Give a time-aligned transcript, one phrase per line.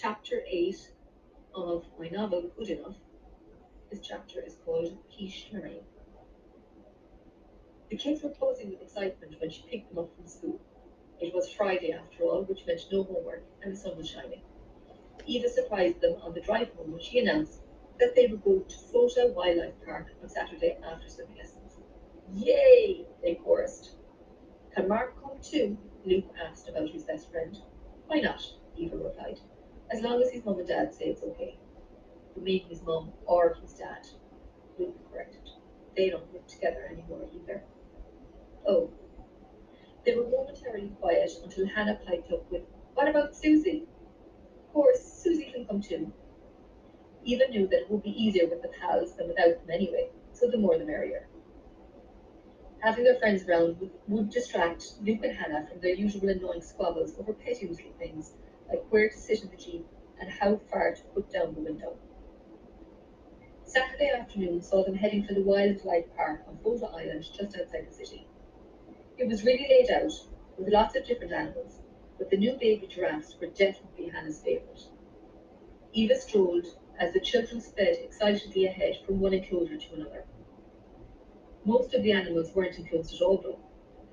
[0.00, 0.76] chapter 8
[1.56, 2.94] of my novel Good Enough.
[3.90, 5.82] This chapter is called Quiche Lorraine.
[7.90, 10.60] The kids were posing with excitement when she picked them up from school.
[11.20, 14.42] It was Friday after all, which meant no homework, and the sun was shining.
[15.26, 17.58] Eva surprised them on the drive home when she announced
[17.98, 21.72] that they would go to Fota Wildlife Park on Saturday after swimming lessons.
[22.34, 23.04] Yay!
[23.20, 23.96] They chorused.
[24.76, 25.76] Can Mark come too?
[26.04, 27.58] Luke asked about his best friend.
[28.06, 28.44] Why not?
[28.76, 29.40] Eva replied.
[29.90, 31.58] As long as his mum and dad say it's okay.
[32.36, 34.06] Maybe his mum or his dad.
[34.78, 35.48] will be corrected.
[35.96, 37.64] They don't live together anymore either.
[38.66, 38.90] Oh.
[40.04, 42.62] They were momentarily quiet until Hannah piped up with,
[42.94, 43.86] What about Susie?
[44.66, 46.12] Of course, Susie can come too.
[47.24, 50.48] Eva knew that it would be easier with the pals than without them anyway, so
[50.48, 51.28] the more the merrier.
[52.80, 57.18] Having their friends around would, would distract Luke and Hannah from their usual annoying squabbles
[57.18, 58.34] over petty little things
[58.68, 59.86] like where to sit in the jeep
[60.20, 61.96] and how far to put down the window.
[63.64, 67.92] Saturday afternoon saw them heading for the wildlife park on Fota Island just outside the
[67.92, 68.26] city.
[69.18, 70.12] It was really laid out,
[70.56, 71.80] with lots of different animals,
[72.18, 74.88] but the new baby giraffes were definitely Hannah's favourite.
[75.92, 76.66] Eva strolled
[76.98, 80.24] as the children sped excitedly ahead from one enclosure to another.
[81.64, 83.58] Most of the animals weren't enclosed at all, though,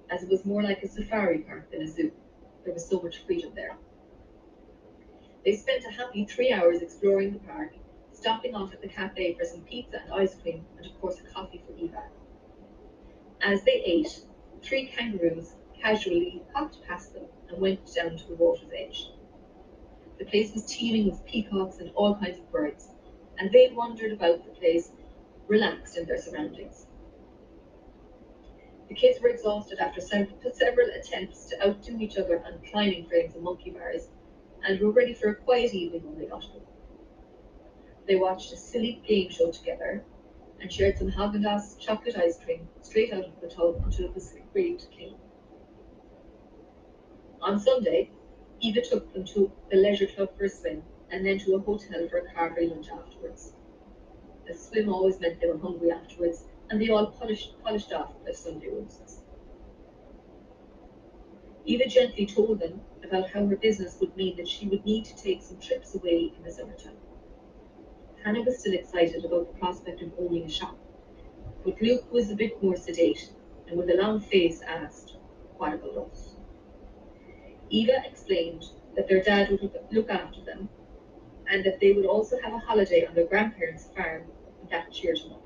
[0.09, 2.11] as it was more like a safari park than a zoo.
[2.63, 3.77] There was so much freedom there.
[5.45, 7.73] They spent a happy three hours exploring the park,
[8.13, 11.33] stopping off at the cafe for some pizza and ice cream, and of course a
[11.33, 12.03] coffee for Eva.
[13.41, 14.25] As they ate,
[14.63, 19.11] three kangaroos casually hopped past them and went down to the water's edge.
[20.17, 22.89] The place was teeming with peacocks and all kinds of birds,
[23.37, 24.91] and they wandered about the place,
[25.47, 26.87] relaxed in their surroundings.
[28.87, 33.43] The kids were exhausted after several attempts to outdo each other on climbing frames and
[33.43, 34.07] monkey bars,
[34.65, 36.61] and were ready for a quiet evening when they got home.
[38.07, 40.03] They watched a silly game show together
[40.59, 44.31] and shared some Haagen-Dazs chocolate ice cream straight out of the tub until it was
[44.31, 45.15] to king.
[47.41, 48.09] On Sunday,
[48.61, 52.07] Eva took them to the leisure club for a swim and then to a hotel
[52.07, 53.53] for a carvery lunch afterwards.
[54.47, 58.33] The swim always meant they were hungry afterwards, and they all polished, polished off their
[58.33, 59.21] Sunday roasts.
[61.65, 65.15] Eva gently told them about how her business would mean that she would need to
[65.15, 66.97] take some trips away in the summertime.
[68.23, 70.77] Hannah was still excited about the prospect of owning a shop,
[71.63, 73.31] but Luke was a bit more sedate
[73.67, 75.17] and with a long face asked,
[75.57, 76.35] What about us?
[77.69, 80.69] Eva explained that their dad would look after them
[81.49, 84.23] and that they would also have a holiday on their grandparents' farm,
[84.61, 85.41] and that cheered him up.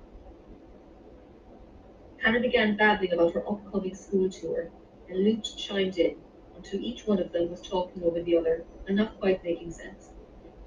[2.17, 4.69] Hannah began babbling about her upcoming school tour,
[5.09, 6.15] and Luke chimed in
[6.59, 10.09] until each one of them was talking over the other and not quite making sense.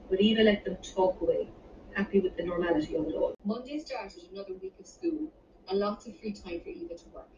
[0.09, 1.49] But Eva let them talk away,
[1.95, 3.35] happy with the normality of it all.
[3.45, 5.29] Monday started another week of school
[5.69, 7.29] and lots of free time for Eva to work.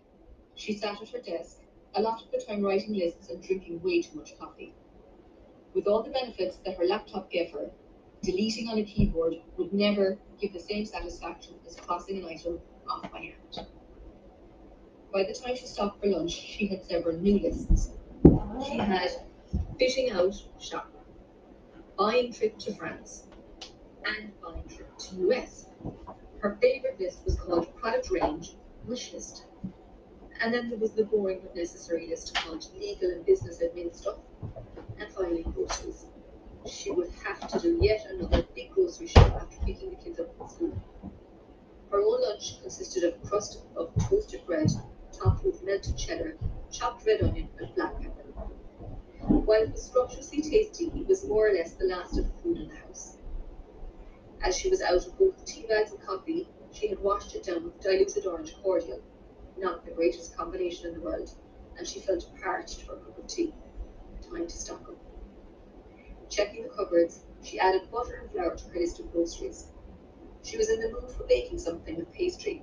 [0.55, 1.63] She sat at her desk,
[1.97, 4.73] a lot of the time writing lists and drinking way too much coffee.
[5.75, 7.71] With all the benefits that her laptop gave her,
[8.23, 13.11] deleting on a keyboard would never give the same satisfaction as crossing an item off
[13.11, 13.67] by hand.
[15.13, 17.91] By the time she stopped for lunch, she had several new lists.
[18.67, 19.11] She had
[19.79, 20.91] fitting out shop,
[21.99, 23.25] buying trip to France,
[24.05, 25.67] and buying trip to US.
[26.41, 29.45] Her favorite list was called product range wish list.
[30.41, 34.19] And then there was the boring but necessary list called legal and business admin stuff,
[34.99, 36.07] and finally groceries.
[36.67, 40.37] She would have to do yet another big grocery shop after picking the kids up
[40.37, 40.83] from school.
[41.91, 44.71] Her own lunch consisted of crust of toasted bread
[45.19, 46.39] topped with melted cheddar,
[46.71, 48.23] chopped red onion, and black pepper.
[49.29, 52.59] While it was scrumptiously tasty, it was more or less the last of the food
[52.59, 53.17] in the house.
[54.43, 57.65] As she was out of both tea bags and coffee, she had washed it down
[57.65, 59.01] with diluted orange cordial,
[59.57, 61.35] not the greatest combination in the world,
[61.77, 63.53] and she felt parched for a cup of tea.
[64.23, 64.97] Time to stock up.
[66.29, 69.67] Checking the cupboards, she added butter and flour to her list of groceries.
[70.43, 72.63] She was in the mood for baking something with pastry.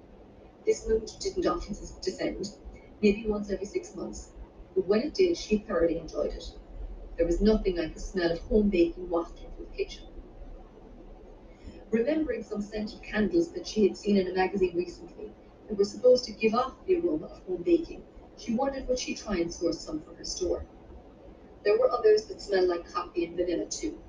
[0.65, 2.55] This mood didn't often descend,
[3.01, 4.29] maybe once every six months,
[4.75, 6.51] but when it did, she thoroughly enjoyed it.
[7.17, 10.05] There was nothing like the smell of home baking wafting through the kitchen.
[11.91, 15.31] Remembering some scented candles that she had seen in a magazine recently
[15.67, 18.03] that were supposed to give off the aroma of home baking,
[18.37, 20.65] she wondered would she try and source some for her store.
[21.63, 23.99] There were others that smelled like coffee and vanilla too.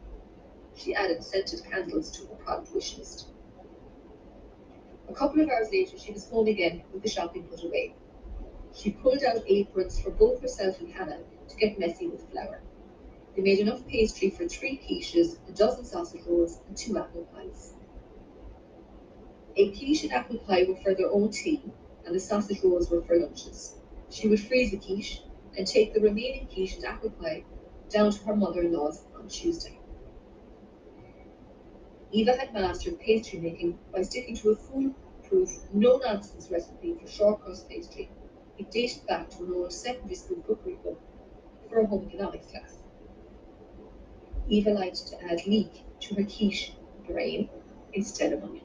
[0.74, 3.31] She added scented candles to her product wish list.
[5.08, 7.94] A couple of hours later, she was home again with the shopping put away.
[8.74, 12.62] She pulled out aprons for both herself and Hannah to get messy with flour.
[13.34, 17.74] They made enough pastry for three quiches, a dozen sausage rolls, and two apple pies.
[19.56, 21.62] A quiche and apple pie were for their own tea,
[22.06, 23.74] and the sausage rolls were for lunches.
[24.08, 25.20] She would freeze the quiche
[25.56, 27.44] and take the remaining quiche and apple pie
[27.90, 29.78] down to her mother-in-law's on Tuesday.
[32.14, 37.66] Eva had mastered pastry making by sticking to a foolproof, no-nonsense recipe for short crust
[37.70, 38.10] pastry.
[38.58, 41.00] It dated back to an old secondary school cookery book
[41.68, 42.76] for a home economics class.
[44.46, 46.72] Eva liked to add leek to her quiche
[47.08, 47.48] Lorraine
[47.94, 48.64] instead of onion.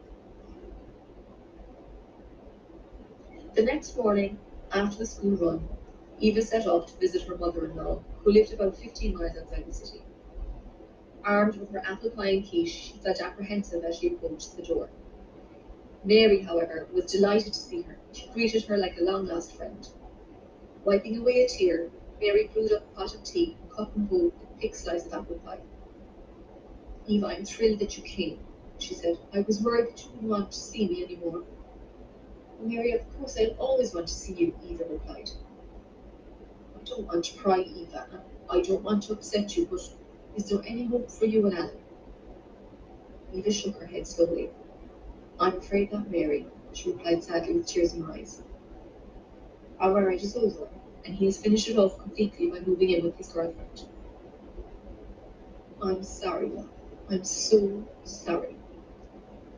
[3.53, 4.39] The next morning,
[4.73, 5.69] after the school run,
[6.19, 10.01] Eva set off to visit her mother-in-law, who lived about 15 miles outside the city.
[11.27, 14.87] Armed with her apple pie and quiche, she felt apprehensive as she approached the door.
[16.05, 17.97] Mary, however, was delighted to see her.
[18.13, 19.89] She greeted her like a long-lost friend.
[20.85, 21.91] Wiping away a tear,
[22.21, 25.13] Mary brewed up a pot of tea and cut and both a thick slice of
[25.13, 25.59] apple pie.
[27.07, 28.39] Eva, I'm thrilled that you came,
[28.77, 29.17] she said.
[29.33, 31.43] I was worried that you wouldn't want to see me anymore.
[32.61, 35.29] Mary, of course I'll always want to see you, Eva replied.
[36.73, 38.23] I don't want to pry, Eva.
[38.49, 39.81] I don't want to upset you, but
[40.37, 41.71] is there any hope for you and Alan?
[43.33, 44.49] Eva shook her head slowly.
[45.39, 48.41] I'm afraid not, Mary, she replied sadly with tears in her eyes.
[49.79, 50.67] Our marriage is over,
[51.05, 53.85] and he has finished it off completely by moving in with his girlfriend.
[55.81, 56.51] I'm sorry.
[57.09, 58.55] I'm so sorry.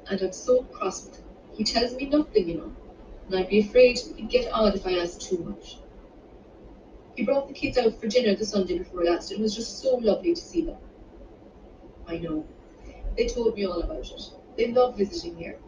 [0.10, 1.26] And I'm so cross with him.
[1.54, 2.76] He tells me nothing, you know,
[3.28, 5.78] and I'd be afraid he'd get odd if I asked too much.
[7.20, 9.32] He brought the kids out for dinner the Sunday before last.
[9.32, 10.78] And it was just so lovely to see them.
[12.08, 12.46] I know.
[13.18, 14.32] They told me all about it.
[14.56, 15.60] They love visiting here.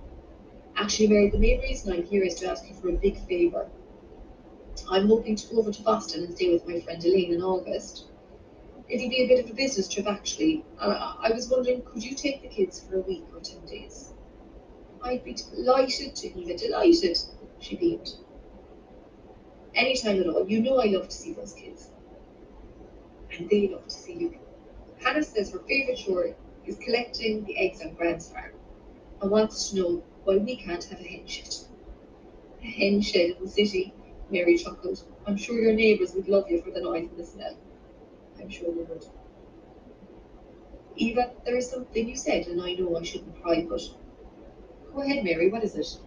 [0.77, 3.69] Actually, Mary, the main reason I'm here is to ask you for a big favour.
[4.89, 8.06] I'm hoping to go over to Boston and stay with my friend Elaine in August.
[8.88, 10.63] It'll be a bit of a business trip, actually.
[10.80, 14.13] Uh, I was wondering, could you take the kids for a week or ten days?
[15.03, 17.18] I'd be delighted to, Eva, delighted,
[17.59, 18.13] she beamed.
[19.76, 21.90] Anytime at all, you know I love to see those kids.
[23.38, 24.38] And they love to see you.
[25.00, 26.36] Hannah says her favourite chore
[26.66, 28.52] is collecting the eggs on Grant's farm
[29.22, 31.56] and wants to know why we can't have a hen shed.
[32.62, 33.94] A hen shed in the city,
[34.30, 35.04] Mary chuckled.
[35.26, 37.58] I'm sure your neighbours would love you for the noise and the smell.
[38.40, 39.06] I'm sure they would.
[40.96, 43.82] Eva, there is something you said, and I know I shouldn't pry, but
[44.94, 45.98] go ahead, Mary, what is it?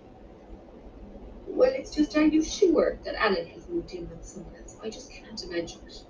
[1.55, 4.77] Well, it's just, are you sure that Alan has moved in with someone else?
[4.83, 6.05] I just can't imagine it.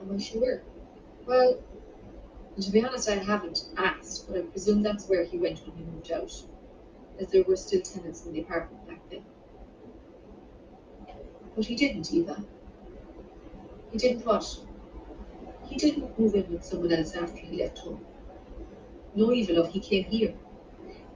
[0.00, 0.62] Am I sure?
[1.26, 1.58] Well,
[2.58, 5.84] to be honest, I haven't asked, but I presume that's where he went when he
[5.84, 6.32] moved out,
[7.20, 9.22] as there were still tenants in the apartment back then.
[11.54, 12.42] But he didn't, Eva.
[13.92, 14.60] He didn't what?
[15.68, 18.00] He didn't move in with someone else after he left home.
[19.14, 20.34] No evil of he came here.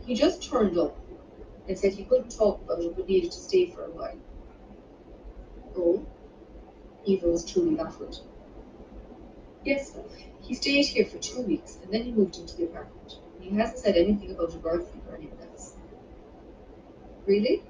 [0.05, 1.00] He just turned up
[1.70, 4.19] and said he couldn't talk but but needed to stay for a while.
[5.76, 6.05] Oh?
[7.05, 8.20] Eva was truly baffled.
[9.64, 9.96] Yes.
[10.40, 13.19] He stayed here for two weeks and then he moved into the apartment.
[13.38, 15.75] He hasn't said anything about a girlfriend or anything else.
[17.25, 17.62] Really?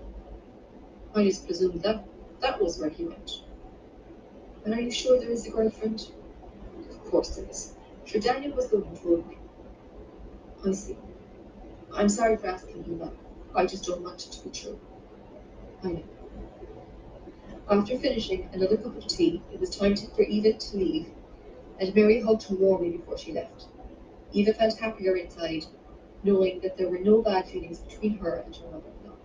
[1.15, 2.03] I just presumed that
[2.41, 3.43] that was where he went.
[4.65, 6.11] And are you sure there is a girlfriend?
[6.91, 7.75] Of course there is.
[8.07, 9.37] Sure, Daniel was the one who told me.
[10.67, 10.97] I see.
[11.93, 13.13] I'm sorry for asking you that.
[13.55, 14.79] I just don't want it to be true.
[15.83, 16.03] I know.
[17.71, 21.07] After finishing another cup of tea, it was time for Eva to leave,
[21.79, 23.67] and Mary hugged her warmly before she left.
[24.33, 25.67] Eva felt happier inside,
[26.23, 29.17] knowing that there were no bad feelings between her and her mother-in-law.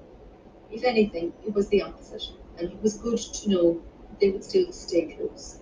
[0.72, 3.82] If anything, it was the opposite, and it was good to know
[4.22, 5.60] they would still stay close.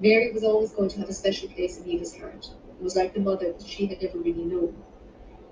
[0.00, 2.50] Mary was always going to have a special place in Eva's heart.
[2.78, 4.76] It was like the mother that she had never really known.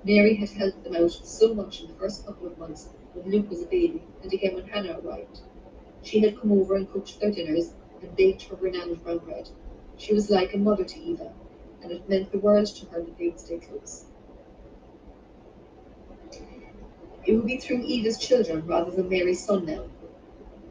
[0.07, 3.49] Mary had helped them out so much in the first couple of months when Luke
[3.49, 5.41] was a baby, and again when Hannah arrived.
[6.03, 9.49] She had come over and cooked their dinners and baked her renowned brown bread.
[9.97, 11.33] She was like a mother to Eva,
[11.81, 14.05] and it meant the world to her that they would stay close.
[17.25, 19.85] It would be through Eva's children rather than Mary's son now,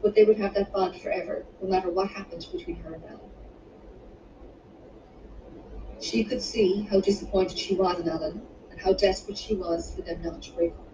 [0.00, 3.18] but they would have that bond forever, no matter what happened between her and Alan.
[5.98, 8.40] She could see how disappointed she was in Alan
[8.84, 10.88] how desperate she was for them not to break up.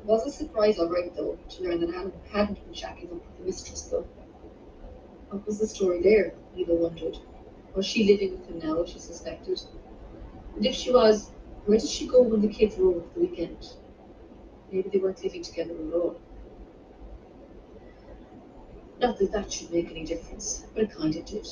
[0.00, 3.12] It was a surprise, all right, though, to learn that Alan hadn't been shacking up
[3.12, 4.06] with the mistress, though.
[5.28, 6.34] What was the story there?
[6.56, 7.18] Eva wondered.
[7.74, 9.60] Was she living with him now, she suspected?
[10.56, 11.30] And if she was,
[11.66, 13.74] where did she go when the kids were over for the weekend?
[14.70, 16.20] Maybe they weren't living together at all.
[18.98, 21.46] Not that that should make any difference, but it kind of did.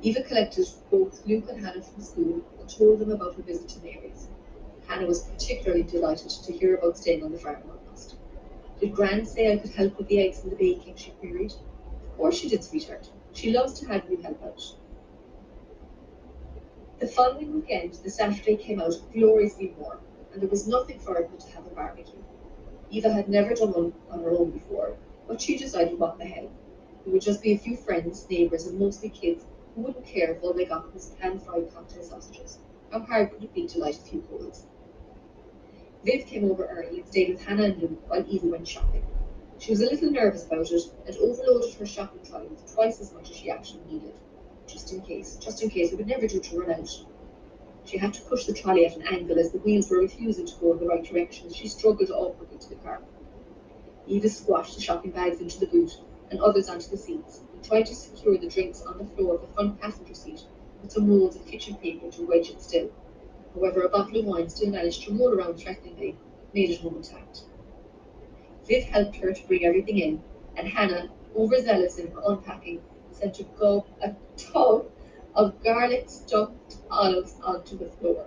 [0.00, 3.80] Eva collected both Luke and Hannah from school and told them about her visit to
[3.80, 4.28] Mary's.
[4.86, 8.14] Hannah was particularly delighted to hear about staying on the farm almost.
[8.78, 10.94] Did Gran say I could help with the eggs and the baking?
[10.94, 11.52] she queried.
[11.52, 13.10] Of course she did, sweetheart.
[13.32, 14.76] She loves to have you help out.
[17.00, 19.98] The following weekend, the Saturday came out gloriously warm,
[20.32, 22.22] and there was nothing for it but to have a barbecue.
[22.90, 26.48] Eva had never done one on her own before, but she decided what the hell.
[27.04, 30.42] It would just be a few friends, neighbours, and mostly kids who wouldn't care if
[30.42, 32.58] all they got was pan-fried cocktail sausages.
[32.90, 34.66] How hard could it be to light a few coals?
[36.04, 39.04] Viv came over early and stayed with Hannah and Luke while Eva went shopping.
[39.58, 43.12] She was a little nervous about it and overloaded her shopping trolley with twice as
[43.12, 44.14] much as she actually needed
[44.66, 45.92] just in case, just in case.
[45.92, 47.06] It would never do to run out.
[47.84, 50.54] She had to push the trolley at an angle as the wheels were refusing to
[50.60, 53.00] go in the right direction as she struggled awkwardly to the car.
[54.06, 56.00] Eva squashed the shopping bags into the boot
[56.30, 59.46] and others onto the seats tried to secure the drinks on the floor of the
[59.48, 60.42] front passenger seat
[60.80, 62.90] with some rolls of kitchen paper to wedge it still.
[63.54, 66.16] However, a bottle of wine still managed to roll around threateningly,
[66.54, 67.44] made it home intact.
[68.66, 70.22] Viv helped her to bring everything in,
[70.56, 74.86] and Hannah, overzealous in her unpacking, sent a, go- a tub
[75.34, 78.26] of garlic stuffed olives onto the floor.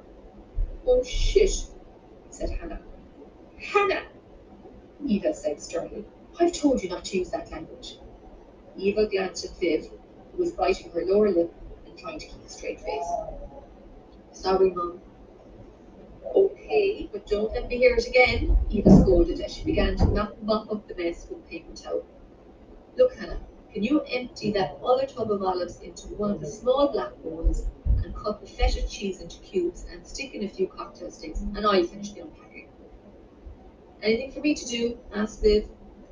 [0.86, 1.68] Oh shit,
[2.30, 2.82] said Hannah.
[3.58, 4.04] Hannah,
[5.06, 6.06] Eva said sternly.
[6.40, 7.98] I've told you not to use that language.
[8.78, 9.90] Eva glanced at Viv,
[10.32, 11.54] who was biting her lower lip
[11.86, 13.08] and trying to keep a straight face.
[14.32, 15.02] Sorry, Mum.
[16.36, 20.42] Okay, but don't let me hear it again, Eva scolded as she began to mop,
[20.42, 22.06] mop up the mess with paper towel.
[22.98, 23.40] Look, Hannah,
[23.72, 27.66] can you empty that other tub of olives into one of the small black bowls
[28.04, 31.66] and cut the feta cheese into cubes and stick in a few cocktail sticks and
[31.66, 32.68] I'll finish the unpacking.
[34.02, 34.98] Anything for me to do?
[35.14, 35.68] asked Viv,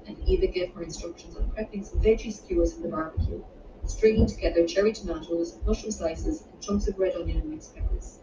[0.07, 3.43] and Eva gave her instructions on prepping some veggie skewers for the barbecue,
[3.85, 8.19] stringing together cherry tomatoes, mushroom slices, and chunks of red onion and mixed peppers.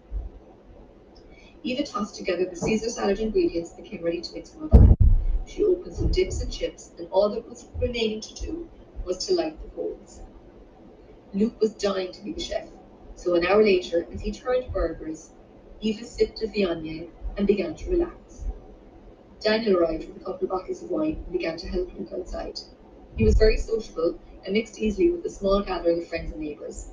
[1.62, 4.96] Eva tossed together the Caesar salad ingredients that came ready to mix a bag.
[5.46, 8.68] She opened some dips and chips, and all that was remaining to do
[9.04, 10.20] was to light the coals.
[11.34, 12.68] Luke was dying to be the chef,
[13.14, 15.30] so an hour later, as he turned burgers,
[15.80, 18.29] Eva sipped a Viognier and began to relax.
[19.40, 22.61] Daniel arrived with a couple of bottles of wine and began to help Luke outside.
[23.16, 26.90] He was very sociable and mixed easily with the small gathering of friends and neighbours.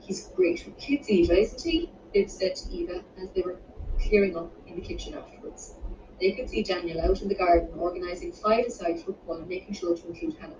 [0.00, 1.90] He's great with kids, Eva, isn't he?
[2.12, 3.58] Viv said to Eva as they were
[4.00, 5.74] clearing up in the kitchen afterwards.
[6.20, 10.08] They could see Daniel out in the garden organising five-a-side football and making sure to
[10.08, 10.54] include Hannah.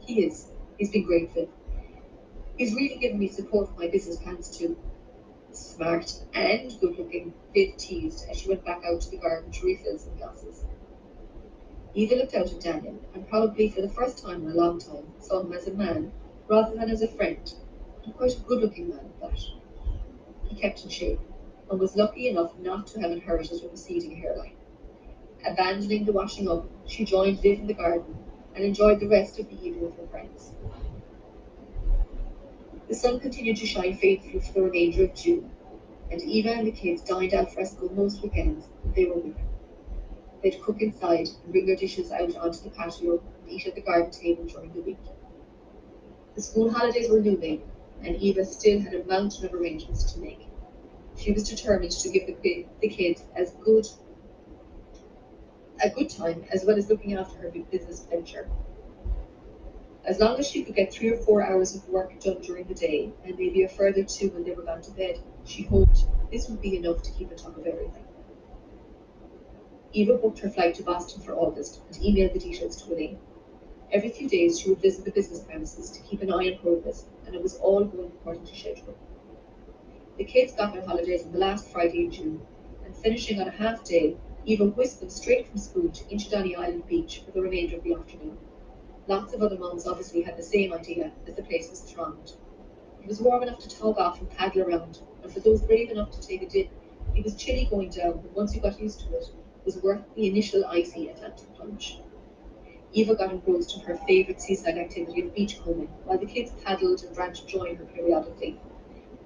[0.00, 0.48] He is.
[0.78, 1.48] He's been great, Viv.
[2.56, 4.76] He's really given me support for my business plans too.
[5.54, 9.66] Smart and good looking, Viv teased as she went back out to the garden to
[9.66, 10.64] refill some glasses.
[11.94, 15.12] Eva looked out at Daniel, and probably for the first time in a long time
[15.18, 16.10] saw him as a man
[16.48, 17.54] rather than as a friend,
[18.04, 19.40] and quite a good looking man at that.
[20.48, 21.20] He kept in shape,
[21.70, 24.54] and was lucky enough not to have inherited a receding hairline.
[25.44, 28.16] Abandoning the washing up, she joined Viv in the garden
[28.54, 30.52] and enjoyed the rest of the evening with her friends.
[32.92, 35.50] The sun continued to shine faithfully for the remainder of June,
[36.10, 39.48] and Eva and the kids dined al fresco most weekends if they were women.
[40.42, 43.80] They'd cook inside and bring their dishes out onto the patio and eat at the
[43.80, 44.98] garden table during the week.
[46.34, 47.62] The school holidays were looming,
[48.02, 50.46] and Eva still had a mountain of arrangements to make.
[51.16, 53.86] She was determined to give the, the kids as good
[55.82, 58.50] a good time as well as looking after her big business venture.
[60.04, 62.74] As long as she could get three or four hours of work done during the
[62.74, 66.48] day, and maybe a further two when they were gone to bed, she hoped this
[66.48, 68.04] would be enough to keep on top of everything.
[69.92, 73.18] Eva booked her flight to Boston for August and emailed the details to Elaine.
[73.92, 77.04] Every few days she would visit the business premises to keep an eye on progress,
[77.24, 78.96] and it was all going according to schedule.
[80.18, 82.40] The kids got their holidays on the last Friday in June,
[82.84, 84.16] and finishing on a half day,
[84.46, 87.94] Eva whisked them straight from school to Inchydoney Island Beach for the remainder of the
[87.94, 88.38] afternoon.
[89.08, 92.34] Lots of other mums obviously had the same idea as the place was thronged.
[93.02, 96.12] It was warm enough to tug off and paddle around, and for those brave enough
[96.12, 96.68] to take a dip,
[97.16, 100.02] it was chilly going down, but once you got used to it, it was worth
[100.14, 101.98] the initial icy Atlantic plunge.
[102.92, 107.16] Eva got engrossed in her favourite seaside activity of beachcombing, while the kids paddled and
[107.16, 108.56] ran to join her periodically.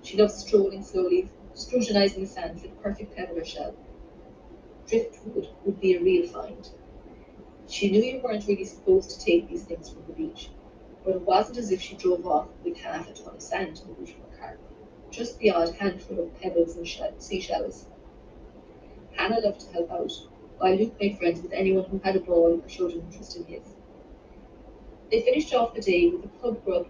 [0.03, 3.75] She loved strolling slowly, scrutinising the sand for the perfect pebble or shell,
[4.87, 6.71] driftwood would be a real find.
[7.69, 10.51] She knew you weren't really supposed to take these things from the beach,
[11.05, 13.89] but it wasn't as if she drove off with half a ton of sand in
[13.89, 14.59] the boot of her car,
[15.11, 17.87] just the odd handful of pebbles and seashells.
[19.13, 20.13] Hannah loved to help out,
[20.59, 23.45] while Luke made friends with anyone who had a ball or showed an interest in
[23.47, 23.75] his.
[25.11, 26.87] They finished off the day with a pub grub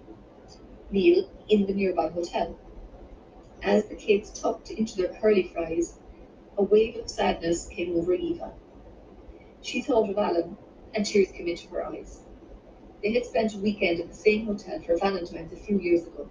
[0.90, 2.56] meal in the nearby hotel.
[3.62, 5.98] As the kids tucked into their curly fries,
[6.58, 8.52] a wave of sadness came over Eva.
[9.62, 10.56] She thought of Alan,
[10.96, 12.20] and tears came into her eyes.
[13.02, 16.28] They had spent a weekend at the same hotel for Valentine's a few years ago.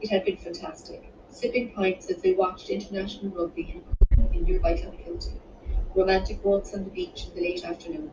[0.00, 3.82] It had been fantastic, sipping pints as they watched international rugby
[4.16, 5.34] in, nearby Clonakilty,
[5.94, 8.10] romantic walks on the beach in the late afternoon,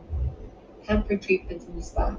[0.84, 2.18] pampered treatments in the spa,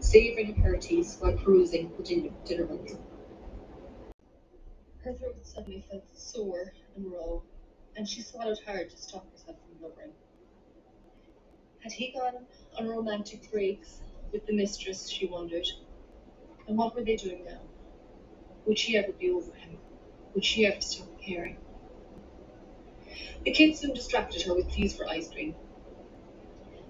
[0.00, 2.98] savouring aperitifs while perusing the dinner, dinner menu.
[5.02, 7.40] Her throat suddenly felt sore and raw,
[7.96, 10.12] and she swallowed hard to stop herself from blubbering.
[11.80, 14.00] Had he gone on romantic breaks
[14.32, 15.66] with the mistress, she wondered?
[16.66, 17.60] And what were they doing now?
[18.66, 19.78] Would she ever be over him?
[20.34, 21.56] Would she ever stop caring?
[23.44, 25.54] The kids soon distracted her with pleas for ice cream.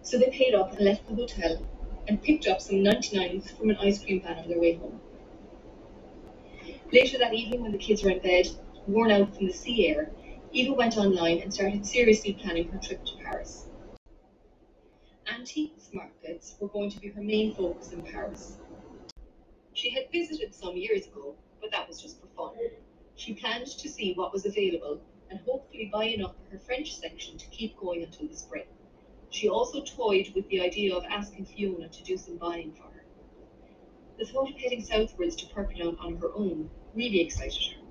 [0.03, 1.65] So they paid up and left the hotel
[2.09, 5.01] and picked up some 99s from an ice cream van on their way home.
[6.91, 8.49] Later that evening, when the kids were in bed,
[8.87, 10.11] worn out from the sea air,
[10.53, 13.68] Eva went online and started seriously planning her trip to Paris.
[15.31, 18.57] Antiques markets were going to be her main focus in Paris.
[19.75, 22.57] She had visited some years ago, but that was just for fun.
[23.17, 27.37] She planned to see what was available and hopefully buy enough for her French section
[27.37, 28.65] to keep going until the spring.
[29.31, 33.05] She also toyed with the idea of asking Fiona to do some buying for her.
[34.19, 37.87] The thought of heading southwards to Perpignan on her own really excited her.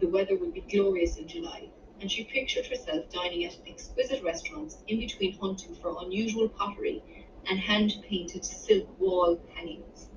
[0.00, 1.68] The weather would be glorious in July,
[2.00, 7.02] and she pictured herself dining at exquisite restaurants in between hunting for unusual pottery
[7.48, 10.08] and hand-painted silk wall hangings.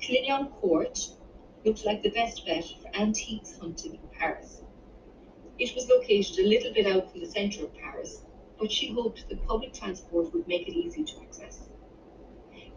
[0.00, 1.10] Clignon Court
[1.64, 4.62] looked like the best bet for antiques hunting in Paris.
[5.58, 8.22] It was located a little bit out from the centre of Paris,
[8.58, 11.68] but she hoped that public transport would make it easy to access.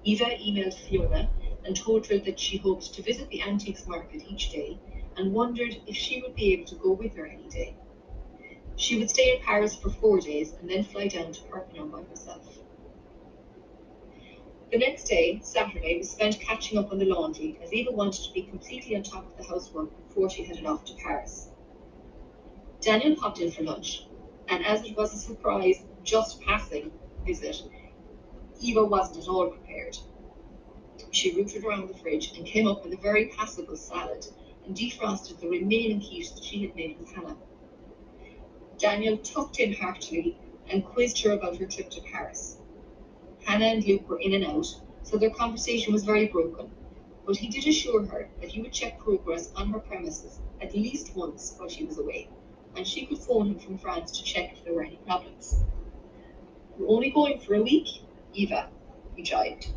[0.04, 1.30] Eva emailed Fiona
[1.64, 4.80] and told her that she hoped to visit the antiques market each day
[5.16, 7.76] and wondered if she would be able to go with her any day.
[8.82, 12.02] She would stay in Paris for four days and then fly down to Perpignan by
[12.02, 12.58] herself.
[14.72, 18.34] The next day, Saturday, was spent catching up on the laundry as Eva wanted to
[18.34, 21.50] be completely on top of the housework before she headed off to Paris.
[22.80, 24.08] Daniel popped in for lunch,
[24.48, 26.92] and as it was a surprise, just passing
[27.24, 27.62] visit,
[28.62, 29.96] Eva wasn't at all prepared.
[31.12, 34.26] She rooted around the fridge and came up with a very passable salad
[34.66, 37.38] and defrosted the remaining quiche that she had made with Hannah.
[38.82, 40.36] Daniel tucked in heartily
[40.68, 42.58] and quizzed her about her trip to Paris.
[43.46, 46.72] Hannah and Luke were in and out, so their conversation was very broken,
[47.24, 51.16] but he did assure her that he would check progress on her premises at least
[51.16, 52.28] once while she was away,
[52.76, 55.58] and she could phone him from France to check if there were any problems.
[56.80, 57.88] You're only going for a week,
[58.34, 58.68] Eva,
[59.16, 59.68] he jibed.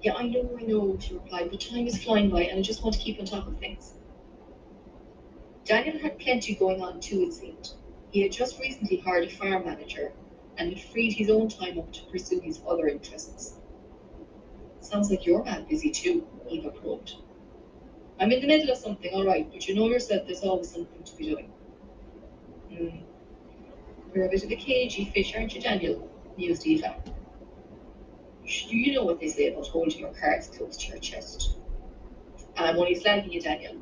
[0.00, 2.82] Yeah, I know, I know, she replied, but time is flying by and I just
[2.82, 3.92] want to keep on top of things.
[5.68, 7.72] Daniel had plenty going on too, it seemed.
[8.10, 10.12] He had just recently hired a farm manager
[10.56, 13.54] and had freed his own time up to pursue his other interests.
[14.80, 17.16] Sounds like you're mad busy too, Eva probed.
[18.18, 21.02] I'm in the middle of something, all right, but you know yourself there's always something
[21.02, 21.50] to be doing.
[22.72, 22.96] Hmm.
[24.14, 26.10] You're a bit of a cagey fish, aren't you, Daniel?
[26.38, 26.96] mused Eva.
[28.42, 31.58] Do you know what they say about holding your cards close to your chest?
[32.56, 33.76] I'm only slagging you, Daniel.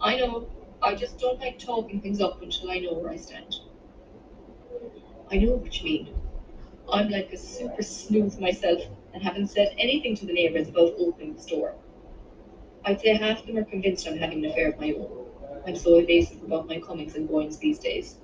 [0.00, 0.48] I know.
[0.80, 3.56] I just don't like talking things up until I know where I stand.
[5.30, 6.14] I know what you mean.
[6.90, 8.80] I'm like a super sleuth myself
[9.12, 11.74] and haven't said anything to the neighbours about opening the store.
[12.84, 15.26] I'd say half of them are convinced I'm having an affair of my own.
[15.66, 18.16] I'm so evasive about my comings and goings these days.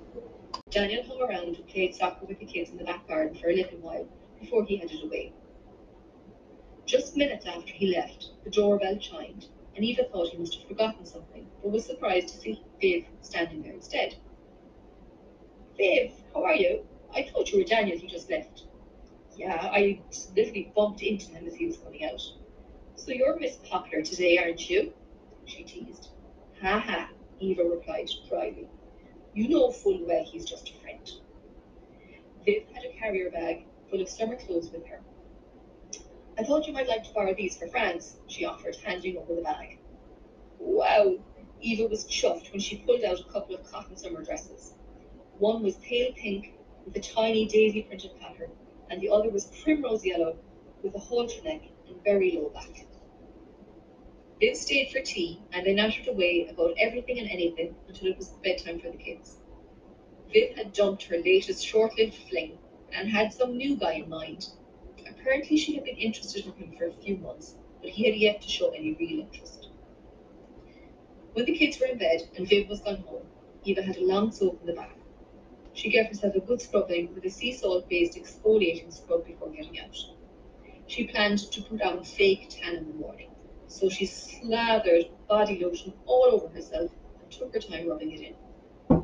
[0.69, 3.55] Daniel hung around and played soccer with the kids in the back garden for a
[3.55, 4.07] little while
[4.39, 5.33] before he headed away.
[6.85, 11.05] Just minutes after he left, the doorbell chimed, and Eva thought he must have forgotten
[11.05, 14.15] something, but was surprised to see Viv standing there instead.
[15.77, 16.85] Viv, how are you?
[17.13, 18.63] I thought you were Daniel, who just left.
[19.37, 19.99] Yeah, I
[20.35, 22.21] literally bumped into him as he was coming out.
[22.95, 24.93] So you're Miss Popular today, aren't you?
[25.45, 26.09] She teased.
[26.61, 27.09] Ha ha,
[27.39, 28.67] Eva replied dryly.
[29.33, 31.11] You know full well he's just a friend.
[32.45, 35.01] Viv had a carrier bag full of summer clothes with her.
[36.37, 39.41] I thought you might like to borrow these for France, she offered, handing over the
[39.41, 39.77] bag.
[40.59, 41.17] Wow!
[41.61, 44.73] Eva was chuffed when she pulled out a couple of cotton summer dresses.
[45.39, 46.53] One was pale pink
[46.85, 48.51] with a tiny daisy printed pattern,
[48.89, 50.37] and the other was primrose yellow
[50.83, 52.85] with a halter neck and very low back.
[54.41, 58.29] Viv stayed for tea, and they nattered away about everything and anything until it was
[58.43, 59.37] bedtime for the kids.
[60.33, 62.57] Viv had dumped her latest short-lived fling
[62.91, 64.49] and had some new guy in mind.
[65.25, 68.39] Apparently she had been interested in him for a few months, but he had yet
[68.43, 69.69] to show any real interest.
[71.33, 73.25] When the kids were in bed and Viv was gone home,
[73.63, 74.99] Eva had a long soak in the bath.
[75.73, 79.79] She gave herself a good scrubbing with a sea salt based exfoliating scrub before getting
[79.79, 79.97] out.
[80.85, 83.31] She planned to put on a fake tan in the morning,
[83.65, 89.01] so she slathered body lotion all over herself and took her time rubbing it in.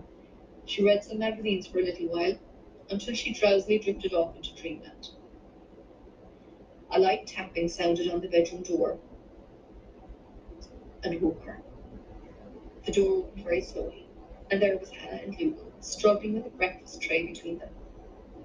[0.66, 2.38] She read some magazines for a little while
[2.92, 5.10] until she drowsily drifted off into dreamland.
[6.94, 9.00] A light tapping sounded on the bedroom door
[11.04, 11.62] and woke her.
[12.86, 14.06] The door opened very slowly,
[14.50, 17.70] and there was Hannah and Luke struggling with the breakfast tray between them.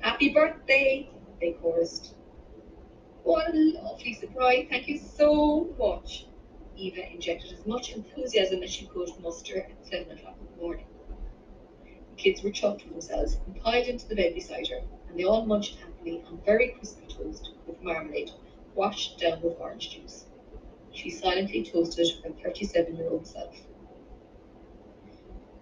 [0.01, 1.09] Happy birthday,
[1.41, 2.15] they chorused.
[3.25, 6.27] What a lovely surprise, thank you so much.
[6.77, 10.87] Eva injected as much enthusiasm as she could muster at seven o'clock in the morning.
[12.11, 14.83] The kids were chuffed with themselves and piled into the bed beside her,
[15.17, 18.31] and they all munched happily on very crispy toast with marmalade,
[18.75, 20.27] washed down with orange juice.
[20.93, 23.57] She silently toasted her 37 year old self.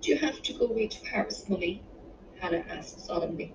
[0.00, 1.80] Do you have to go away to Paris, Mummy?
[2.40, 3.52] Hannah asked solemnly.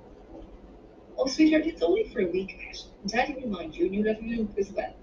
[1.17, 2.57] Oh, sweetheart, it's only for a week.
[3.01, 4.95] And Daddy will mind you, and you'll have Luke as well.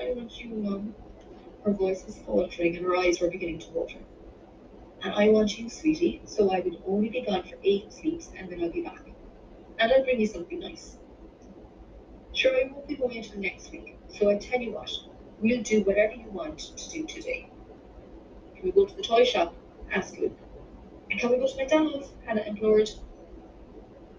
[0.00, 0.94] I want you, Mum.
[1.64, 3.98] Her voice was faltering, and her eyes were beginning to water.
[5.02, 8.50] And I want you, sweetie, so I will only be gone for eight sleeps, and
[8.50, 9.02] then I'll be back.
[9.78, 10.98] And I'll bring you something nice.
[12.34, 14.90] Sure, I won't be going until next week, so I tell you what,
[15.40, 17.50] we'll do whatever you want to do today.
[18.54, 19.54] Can we go to the toy shop?
[19.90, 20.36] asked Luke.
[21.10, 22.12] And can we go to McDonald's?
[22.26, 22.90] Hannah implored.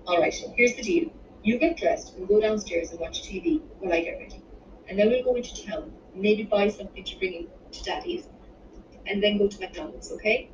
[0.07, 1.11] All right, here's the deal.
[1.43, 4.41] You get dressed and go downstairs and watch TV while I get ready.
[4.89, 8.27] And then we'll go into town, maybe buy something to bring to Daddy's,
[9.05, 10.49] and then go to McDonald's, okay?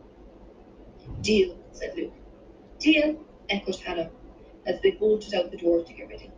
[1.21, 2.13] Deal, said Luke.
[2.79, 3.15] Deal,
[3.49, 4.11] echoed Hannah,
[4.65, 6.31] as they bolted out the door to get ready.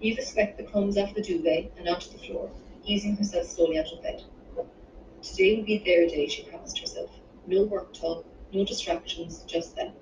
[0.00, 2.50] Eva swept the crumbs off the duvet and onto the floor,
[2.84, 4.22] easing herself slowly out of bed.
[5.22, 7.10] Today would be their day, she promised herself.
[7.46, 9.92] No work talk, no distractions, just them.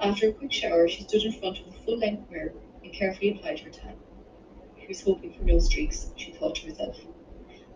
[0.00, 2.52] After a quick shower, she stood in front of the full length mirror
[2.84, 3.96] and carefully applied her tan.
[4.80, 6.96] She was hoping for no streaks, she thought to herself.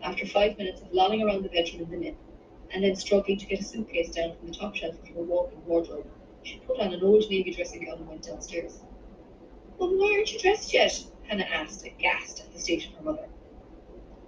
[0.03, 2.17] After five minutes of lolling around the bedroom in the nip,
[2.73, 5.65] and then struggling to get a suitcase down from the top shelf of her walk-in
[5.67, 6.07] wardrobe,
[6.43, 8.81] she put on an old navy dressing gown and went downstairs.
[9.79, 11.05] Well, why aren't you dressed yet?
[11.25, 13.29] Hannah asked, aghast at the state of her mother.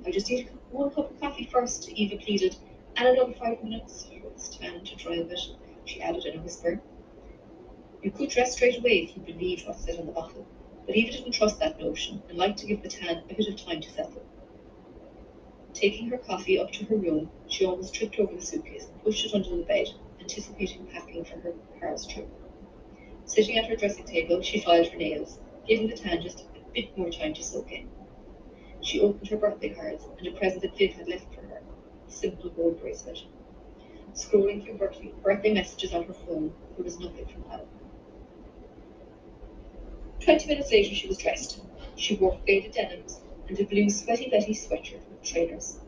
[0.06, 2.56] I just need one cup of coffee first, Eva pleaded,
[2.96, 5.40] and another five minutes for this tan to dry a bit,
[5.84, 6.80] she added in a whisper.
[8.02, 10.46] You could dress straight away if you believed what said on the bottle,
[10.86, 13.56] but Eva didn't trust that notion and liked to give the tan a bit of
[13.56, 14.22] time to settle.
[15.74, 19.26] Taking her coffee up to her room, she almost tripped over the suitcase and pushed
[19.26, 19.88] it under the bed,
[20.20, 22.28] anticipating packing for her Paris trip.
[23.24, 26.96] Sitting at her dressing table, she filed her nails, giving the tan just a bit
[26.96, 27.88] more time to soak in.
[28.82, 31.60] She opened her birthday cards and a present that Viv had left for her,
[32.06, 33.24] a simple gold bracelet.
[34.12, 37.66] Scrolling through birthday, birthday messages on her phone, there was nothing from Helen.
[40.20, 41.58] Twenty minutes later, she was dressed.
[41.96, 45.78] She wore faded denims and a blue sweaty Betty sweatshirt with trainers.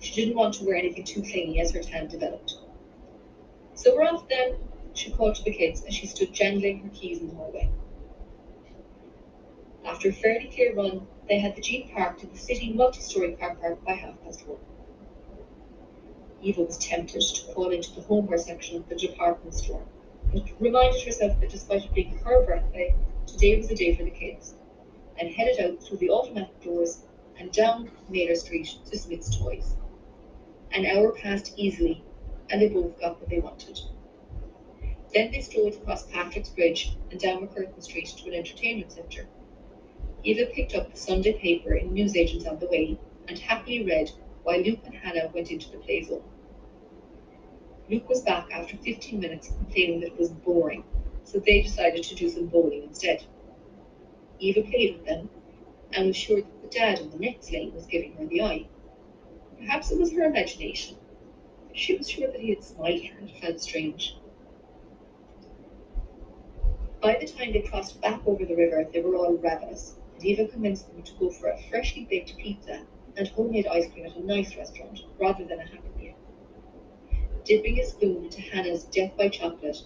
[0.00, 2.58] She didn't want to wear anything too clingy as her tan developed.
[3.74, 4.56] So we're off then,
[4.94, 7.68] she called to the kids as she stood jangling her keys in the hallway.
[9.84, 13.54] After a fairly clear run, they had the jeep parked in the city multi-story car
[13.54, 14.58] park by half past one.
[16.42, 19.82] Eva was tempted to crawl into the homeware section of the department store,
[20.32, 22.94] but reminded herself that despite it being her birthday,
[23.26, 24.54] today was a day for the kids,
[25.18, 27.02] and headed out through the automatic doors
[27.38, 29.76] and down Naylor Street to Smith's Toys.
[30.72, 32.02] An hour passed easily,
[32.50, 33.80] and they both got what they wanted.
[35.12, 39.28] Then they strolled across Patrick's Bridge and down MacCurtain Street to an entertainment centre.
[40.24, 42.98] Eva picked up the Sunday paper in newsagents on the way
[43.28, 44.10] and happily read
[44.42, 46.22] while Luke and Hannah went into the play zone.
[47.88, 50.82] Luke was back after 15 minutes complaining that it was boring,
[51.24, 53.24] so they decided to do some bowling instead.
[54.40, 55.28] Eva played with them
[55.92, 58.66] and was sure that the dad in the next lane was giving her the eye.
[59.58, 60.96] Perhaps it was her imagination.
[61.72, 64.16] She was sure that he had smiled at her and felt strange.
[67.00, 70.46] By the time they crossed back over the river, they were all ravenous, and Eva
[70.46, 74.24] convinced them to go for a freshly baked pizza and homemade ice cream at a
[74.24, 76.14] nice restaurant rather than a Happy Meal.
[77.44, 79.82] Dipping a spoon into Hannah's Death by Chocolate,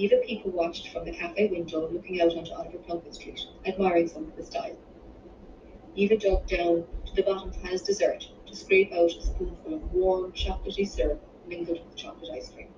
[0.00, 4.24] Eva people watched from the cafe window looking out onto Oliver Plunkett Street, admiring some
[4.24, 4.74] of the style.
[5.94, 9.92] Eva dug down to the bottom of Hannah's dessert to scrape out a spoonful of
[9.92, 12.68] warm, chocolatey syrup mingled with chocolate ice cream.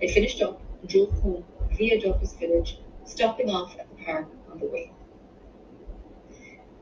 [0.00, 4.60] They finished up and drove home via Douglas Village, stopping off at the park on
[4.60, 4.90] the way.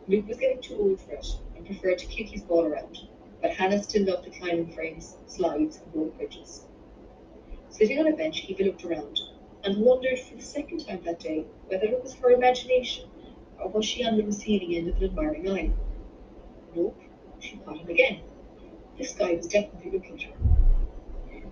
[0.07, 3.01] Luke was getting too old for it and preferred to kick his ball around,
[3.43, 6.67] but Hannah still loved the climbing frames, slides, and rope bridges.
[7.77, 9.21] Sitting on a bench, Eva looked around
[9.63, 13.05] and wondered for the second time that day whether it was her imagination
[13.61, 15.71] or was she on the receiving end of an admiring eye.
[16.75, 16.99] Nope,
[17.39, 18.23] she caught him again.
[18.97, 20.33] This guy was definitely looking at her.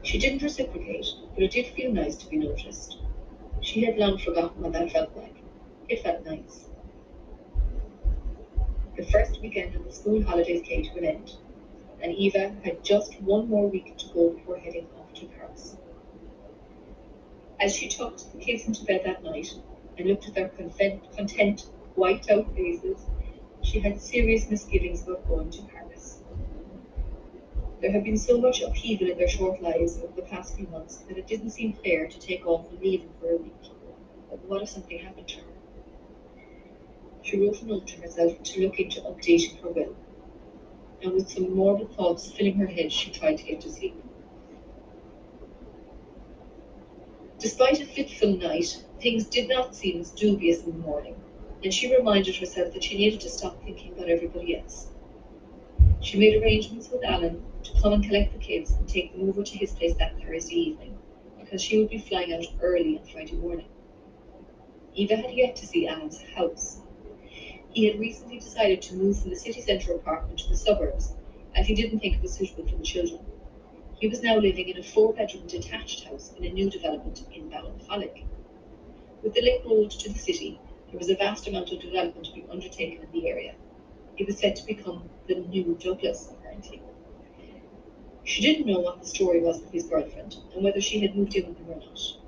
[0.02, 2.96] She didn't reciprocate, but it did feel nice to be noticed.
[3.60, 5.37] She had long forgotten what that felt like.
[5.90, 6.70] It felt nice.
[8.96, 11.37] The first weekend of the school holidays came to an end,
[12.00, 15.76] and Eva had just one more week to go before heading off to Paris.
[17.60, 19.54] As she tucked the kids into bed that night
[19.96, 22.98] and looked at their content, content wiped out faces,
[23.62, 26.20] she had serious misgivings about going to Paris.
[27.80, 30.96] There had been so much upheaval in their short lives over the past few months
[31.08, 33.52] that it didn't seem fair to take off and leave them for a week.
[34.30, 35.46] But what if something happened to her?
[37.22, 39.94] She wrote a note to herself to look into updating her will,
[41.02, 43.94] and with some morbid thoughts filling her head, she tried to get to sleep.
[47.44, 51.14] Despite a fitful night, things did not seem as dubious in the morning,
[51.62, 54.87] and she reminded herself that she needed to stop thinking about everybody else.
[56.00, 59.42] She made arrangements with Alan to come and collect the kids and take them over
[59.42, 60.96] to his place that Thursday evening,
[61.38, 63.68] because she would be flying out early on Friday morning.
[64.94, 66.78] Eva had yet to see Alan's house.
[67.74, 71.12] He had recently decided to move from the city centre apartment to the suburbs,
[71.54, 73.20] as he didn't think it was suitable for the children.
[74.04, 78.22] He was now living in a four-bedroom detached house in a new development in Ballincollig.
[79.22, 82.34] With the link road to the city, there was a vast amount of development to
[82.34, 83.54] be undertaken in the area.
[84.18, 86.82] It was said to become the new Douglas, apparently.
[88.24, 91.34] She didn't know what the story was with his girlfriend, and whether she had moved
[91.34, 92.18] in with him or not.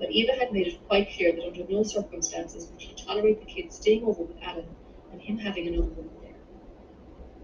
[0.00, 3.46] But Eva had made it quite clear that under no circumstances would she tolerate the
[3.46, 4.66] kids staying over with Alan
[5.12, 6.34] and him having another woman there.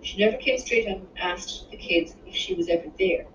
[0.02, 3.26] She never came straight out and asked the kids if she was ever there,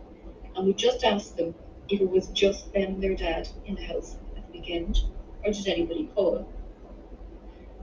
[0.55, 1.55] and we just asked them
[1.89, 5.03] if it was just them their dad in the house at the weekend,
[5.43, 6.47] or did anybody call.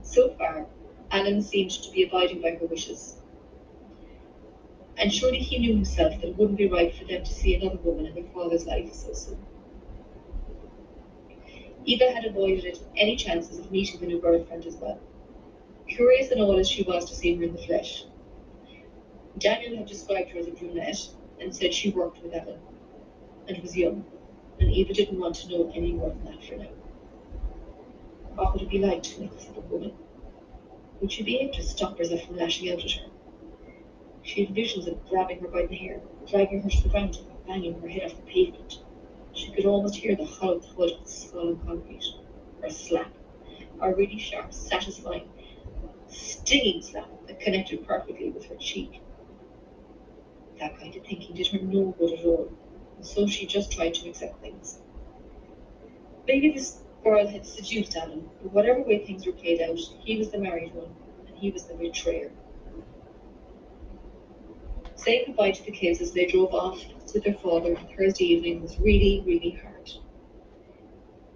[0.01, 0.65] So far,
[1.11, 3.15] Alan seemed to be abiding by her wishes.
[4.97, 7.77] And surely he knew himself that it wouldn't be right for them to see another
[7.77, 9.37] woman in their father's life so soon.
[11.85, 14.99] Eva had avoided any chances of meeting the new girlfriend as well.
[15.87, 18.03] Curious and all as she was to see her in the flesh.
[19.37, 22.59] Daniel had described her as a brunette and said she worked with Evan
[23.47, 24.05] and was young,
[24.59, 26.69] and Eva didn't want to know any more than that for now.
[28.35, 29.93] What would it be like to meet this other woman?
[31.01, 33.09] Would she be able to stop herself from lashing out at her?
[34.21, 37.45] She had visions of grabbing her by the hair, dragging her to the ground, and
[37.47, 38.79] banging her head off the pavement.
[39.33, 42.03] She could almost hear the hollow thud of the skull on concrete,
[42.61, 43.11] or a slap,
[43.81, 45.29] a really sharp, satisfying,
[46.07, 49.01] stinging slap that connected perfectly with her cheek.
[50.59, 52.51] That kind of thinking did her no good at all,
[52.97, 54.79] and so she just tried to accept things.
[56.27, 60.31] Maybe this girl had seduced Alan, but whatever way things were played out, he was
[60.31, 60.93] the married one,
[61.27, 62.31] and he was the betrayer.
[64.95, 68.61] Saying goodbye to the kids as they drove off with their father on Thursday evening
[68.61, 69.89] was really, really hard.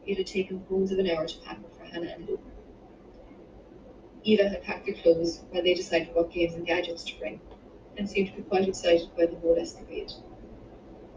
[0.06, 2.44] It had taken bones of an hour to pack for Hannah and Luke.
[4.26, 7.40] Eva had packed their clothes while they decided what games and gadgets to bring,
[7.98, 10.12] and seemed to be quite excited by the whole escapade.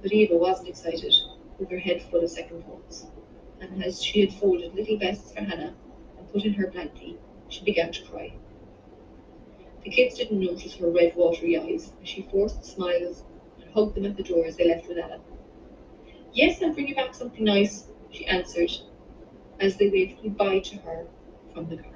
[0.02, 1.14] But Eva wasn't excited,
[1.58, 3.06] with her head full of second thoughts,
[3.60, 5.74] and as she had folded little vests for Hannah
[6.18, 7.16] and put in her blankie,
[7.48, 8.32] she began to cry.
[9.84, 13.24] The kids didn't notice her red, watery eyes as she forced smiles
[13.60, 15.20] and hugged them at the door as they left with Ella.
[16.32, 18.70] Yes, I'll bring you back something nice, she answered
[19.60, 21.06] as they waved goodbye to her
[21.54, 21.95] from the car.